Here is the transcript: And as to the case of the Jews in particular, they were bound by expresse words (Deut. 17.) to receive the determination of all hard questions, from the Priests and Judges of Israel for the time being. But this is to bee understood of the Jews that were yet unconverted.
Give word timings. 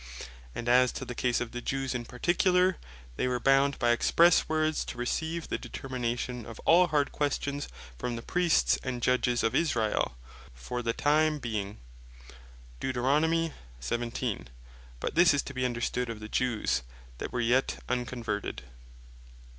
And 0.55 0.67
as 0.67 0.91
to 0.93 1.05
the 1.05 1.13
case 1.13 1.39
of 1.39 1.51
the 1.51 1.61
Jews 1.61 1.93
in 1.93 2.05
particular, 2.05 2.77
they 3.17 3.27
were 3.27 3.39
bound 3.39 3.77
by 3.77 3.91
expresse 3.91 4.49
words 4.49 4.83
(Deut. 4.83 4.93
17.) 4.93 4.93
to 4.93 4.97
receive 4.97 5.47
the 5.49 5.57
determination 5.59 6.43
of 6.43 6.59
all 6.61 6.87
hard 6.87 7.11
questions, 7.11 7.67
from 7.99 8.15
the 8.15 8.23
Priests 8.23 8.79
and 8.83 9.03
Judges 9.03 9.43
of 9.43 9.53
Israel 9.53 10.17
for 10.55 10.81
the 10.81 10.91
time 10.93 11.37
being. 11.37 11.77
But 12.79 12.95
this 15.13 15.35
is 15.35 15.43
to 15.43 15.53
bee 15.53 15.65
understood 15.65 16.09
of 16.09 16.19
the 16.19 16.27
Jews 16.27 16.81
that 17.19 17.31
were 17.31 17.39
yet 17.39 17.77
unconverted. 17.87 18.63